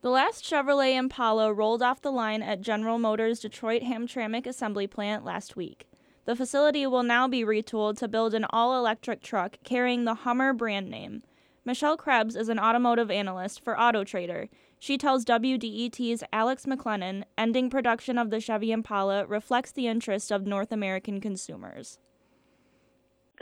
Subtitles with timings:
[0.00, 5.24] The last Chevrolet Impala rolled off the line at General Motors' Detroit Hamtramck assembly plant
[5.24, 5.88] last week.
[6.24, 10.52] The facility will now be retooled to build an all electric truck carrying the Hummer
[10.52, 11.24] brand name.
[11.64, 14.48] Michelle Krebs is an automotive analyst for AutoTrader.
[14.78, 20.46] She tells WDET's Alex McLennan ending production of the Chevy Impala reflects the interest of
[20.46, 21.98] North American consumers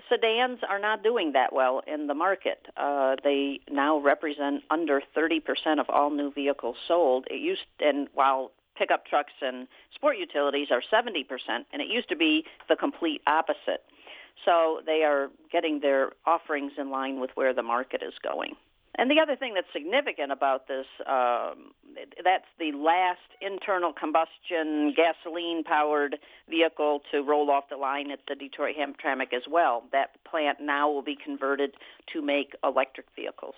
[0.09, 2.67] sedans are not doing that well in the market.
[2.77, 5.41] Uh, they now represent under 30%
[5.81, 7.27] of all new vehicles sold.
[7.31, 11.25] It used, and while pickup trucks and sport utilities are 70%,
[11.73, 13.83] and it used to be the complete opposite.
[14.45, 18.55] So they are getting their offerings in line with where the market is going.
[18.99, 21.73] And the other thing that's significant about this, um,
[22.25, 26.17] that's the last internal combustion gasoline-powered
[26.49, 29.85] vehicle to roll off the line at the Detroit Hamtramck as well.
[29.93, 31.75] That plant now will be converted
[32.15, 33.57] to make electric vehicles.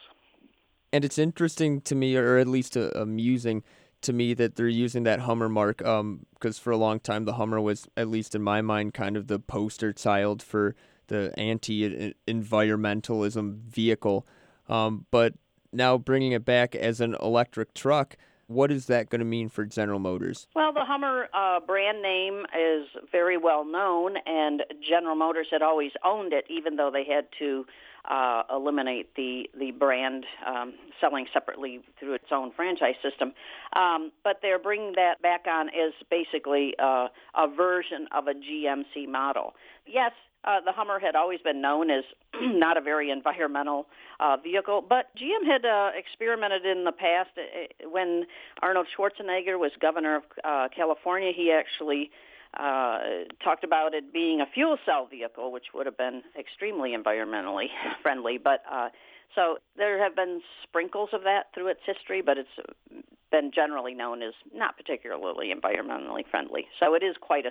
[0.93, 3.62] And it's interesting to me, or at least uh, amusing
[4.01, 7.34] to me, that they're using that Hummer mark because um, for a long time the
[7.34, 10.74] Hummer was, at least in my mind, kind of the poster child for
[11.09, 14.27] the anti-environmentalism vehicle.
[14.69, 15.35] Um, but
[15.73, 18.16] now bringing it back as an electric truck,
[18.49, 20.49] what is that going to mean for General Motors?
[20.55, 25.93] Well, the Hummer uh, brand name is very well known, and General Motors had always
[26.05, 27.66] owned it, even though they had to
[28.09, 33.35] uh, eliminate the the brand um, selling separately through its own franchise system.
[33.74, 39.09] Um, but they're bringing that back on as basically uh, a version of a GMC
[39.09, 39.55] model.
[39.87, 40.13] Yes,
[40.44, 42.04] uh, the Hummer had always been known as
[42.40, 43.86] not a very environmental
[44.20, 47.30] uh, vehicle, but GM had uh, experimented in the past.
[47.36, 48.24] Uh, when
[48.62, 52.10] Arnold Schwarzenegger was governor of uh, California, he actually
[52.59, 52.98] uh,
[53.42, 57.66] talked about it being a fuel cell vehicle, which would have been extremely environmentally
[58.02, 58.38] friendly.
[58.38, 58.88] But uh,
[59.34, 64.22] so there have been sprinkles of that through its history, but it's been generally known
[64.22, 66.66] as not particularly environmentally friendly.
[66.81, 67.50] So it is quite a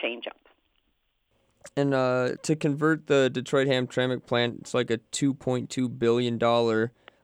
[0.00, 0.36] change up.
[1.76, 6.42] And uh, to convert the Detroit Hamtramck plant, it's like a $2.2 billion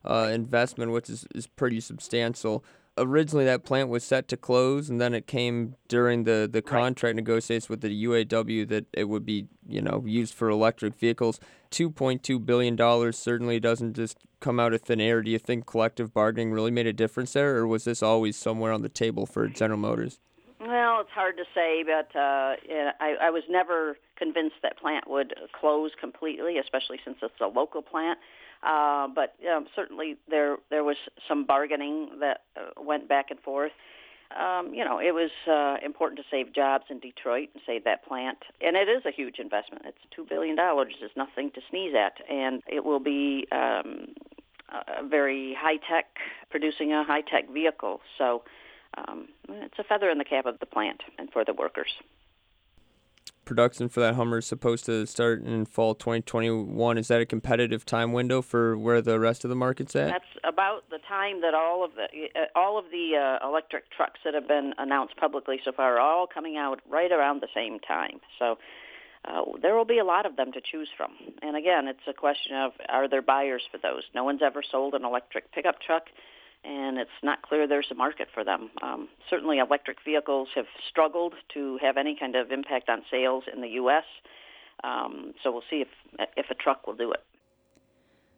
[0.05, 2.65] uh, investment, which is, is pretty substantial.
[2.97, 7.15] Originally, that plant was set to close, and then it came during the, the contract
[7.15, 7.17] right.
[7.17, 11.41] negotiations with the UAW that it would be, you know, used for electric vehicles.
[11.73, 15.23] $2.2 billion certainly doesn't just come out of thin air.
[15.23, 18.71] Do you think collective bargaining really made a difference there, or was this always somewhere
[18.71, 20.21] on the table for General Motors?
[20.67, 22.57] Well, it's hard to say, but uh,
[22.99, 27.83] I, I was never convinced that plant would close completely, especially since it's a local
[27.83, 28.19] plant.
[28.63, 30.97] Uh, but um, certainly there there was
[31.29, 33.73] some bargaining that uh, went back and forth.
[34.35, 38.03] Um, you know, it was uh, important to save jobs in Detroit and save that
[38.07, 39.85] plant, and it is a huge investment.
[39.85, 44.15] It's two billion dollars; is nothing to sneeze at, and it will be um,
[44.71, 46.07] a very high tech,
[46.51, 48.01] producing a high tech vehicle.
[48.17, 48.45] So
[48.97, 51.91] um, it's a feather in the cap of the plant and for the workers.
[53.45, 56.97] Production for that Hummer is supposed to start in fall 2021.
[56.97, 60.09] Is that a competitive time window for where the rest of the market's at?
[60.09, 64.21] That's about the time that all of the uh, all of the uh, electric trucks
[64.25, 67.81] that have been announced publicly so far are all coming out right around the same
[67.81, 68.21] time.
[68.39, 68.57] So
[69.27, 71.13] uh, there will be a lot of them to choose from.
[71.43, 74.05] And again, it's a question of are there buyers for those?
[74.15, 76.05] No one's ever sold an electric pickup truck
[76.65, 78.71] and it's not clear there's a market for them.
[78.83, 83.61] Um, certainly, electric vehicles have struggled to have any kind of impact on sales in
[83.61, 84.05] the U.S.
[84.83, 85.89] Um, so we'll see if
[86.37, 87.25] if a truck will do it.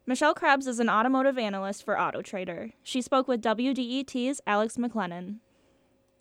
[0.05, 2.71] Michelle Krebs is an automotive analyst for AutoTrader.
[2.81, 5.39] She spoke with WDET's Alex McLennan.